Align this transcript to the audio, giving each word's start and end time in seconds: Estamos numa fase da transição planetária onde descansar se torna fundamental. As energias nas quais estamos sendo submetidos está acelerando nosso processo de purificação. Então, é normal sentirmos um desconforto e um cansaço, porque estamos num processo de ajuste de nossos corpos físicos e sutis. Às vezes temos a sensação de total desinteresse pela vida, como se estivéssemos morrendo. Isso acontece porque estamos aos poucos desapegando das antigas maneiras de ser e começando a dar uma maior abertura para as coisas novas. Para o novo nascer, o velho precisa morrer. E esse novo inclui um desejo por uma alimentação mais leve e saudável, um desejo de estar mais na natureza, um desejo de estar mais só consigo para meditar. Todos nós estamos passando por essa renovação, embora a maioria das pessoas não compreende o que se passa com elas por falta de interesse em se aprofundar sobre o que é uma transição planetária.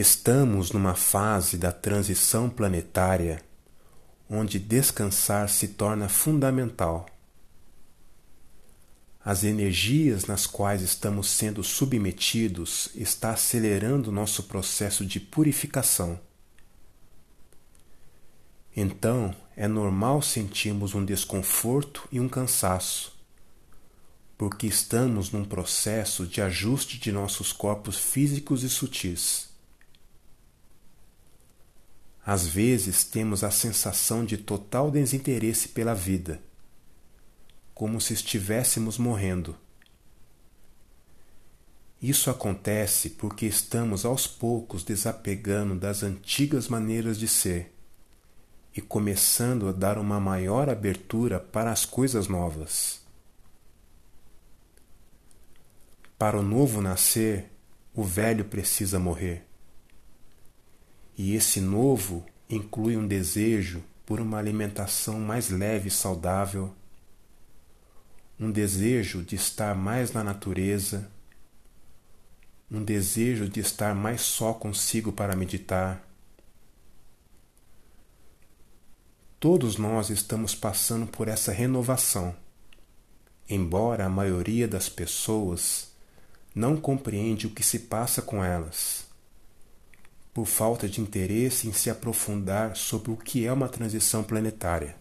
Estamos 0.00 0.70
numa 0.70 0.94
fase 0.94 1.58
da 1.58 1.72
transição 1.72 2.48
planetária 2.48 3.42
onde 4.30 4.56
descansar 4.56 5.48
se 5.48 5.66
torna 5.66 6.08
fundamental. 6.08 7.06
As 9.24 9.42
energias 9.42 10.24
nas 10.26 10.46
quais 10.46 10.82
estamos 10.82 11.28
sendo 11.28 11.64
submetidos 11.64 12.90
está 12.94 13.30
acelerando 13.30 14.12
nosso 14.12 14.44
processo 14.44 15.04
de 15.04 15.18
purificação. 15.18 16.20
Então, 18.76 19.34
é 19.56 19.66
normal 19.66 20.22
sentirmos 20.22 20.94
um 20.94 21.04
desconforto 21.04 22.06
e 22.12 22.20
um 22.20 22.28
cansaço, 22.28 23.18
porque 24.36 24.68
estamos 24.68 25.32
num 25.32 25.44
processo 25.44 26.24
de 26.24 26.40
ajuste 26.40 27.00
de 27.00 27.10
nossos 27.10 27.52
corpos 27.52 27.98
físicos 27.98 28.62
e 28.62 28.68
sutis. 28.68 29.57
Às 32.28 32.46
vezes 32.46 33.04
temos 33.04 33.42
a 33.42 33.50
sensação 33.50 34.22
de 34.22 34.36
total 34.36 34.90
desinteresse 34.90 35.70
pela 35.70 35.94
vida, 35.94 36.42
como 37.72 37.98
se 38.02 38.12
estivéssemos 38.12 38.98
morrendo. 38.98 39.56
Isso 42.02 42.28
acontece 42.28 43.08
porque 43.08 43.46
estamos 43.46 44.04
aos 44.04 44.26
poucos 44.26 44.84
desapegando 44.84 45.74
das 45.74 46.02
antigas 46.02 46.68
maneiras 46.68 47.18
de 47.18 47.26
ser 47.26 47.74
e 48.76 48.82
começando 48.82 49.66
a 49.66 49.72
dar 49.72 49.96
uma 49.96 50.20
maior 50.20 50.68
abertura 50.68 51.40
para 51.40 51.72
as 51.72 51.86
coisas 51.86 52.28
novas. 52.28 53.00
Para 56.18 56.38
o 56.38 56.42
novo 56.42 56.82
nascer, 56.82 57.50
o 57.94 58.04
velho 58.04 58.44
precisa 58.44 58.98
morrer. 58.98 59.47
E 61.18 61.34
esse 61.34 61.60
novo 61.60 62.24
inclui 62.48 62.96
um 62.96 63.04
desejo 63.04 63.82
por 64.06 64.20
uma 64.20 64.38
alimentação 64.38 65.18
mais 65.18 65.50
leve 65.50 65.88
e 65.88 65.90
saudável, 65.90 66.72
um 68.38 68.52
desejo 68.52 69.24
de 69.24 69.34
estar 69.34 69.74
mais 69.74 70.12
na 70.12 70.22
natureza, 70.22 71.10
um 72.70 72.84
desejo 72.84 73.48
de 73.48 73.58
estar 73.58 73.96
mais 73.96 74.20
só 74.20 74.54
consigo 74.54 75.10
para 75.10 75.34
meditar. 75.34 76.08
Todos 79.40 79.76
nós 79.76 80.10
estamos 80.10 80.54
passando 80.54 81.08
por 81.08 81.26
essa 81.26 81.50
renovação, 81.50 82.34
embora 83.48 84.06
a 84.06 84.08
maioria 84.08 84.68
das 84.68 84.88
pessoas 84.88 85.90
não 86.54 86.76
compreende 86.76 87.48
o 87.48 87.50
que 87.50 87.64
se 87.64 87.80
passa 87.80 88.22
com 88.22 88.44
elas 88.44 89.07
por 90.38 90.46
falta 90.46 90.88
de 90.88 91.00
interesse 91.00 91.66
em 91.66 91.72
se 91.72 91.90
aprofundar 91.90 92.76
sobre 92.76 93.10
o 93.10 93.16
que 93.16 93.44
é 93.44 93.52
uma 93.52 93.68
transição 93.68 94.22
planetária. 94.22 94.94